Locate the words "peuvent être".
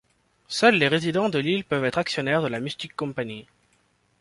1.63-1.99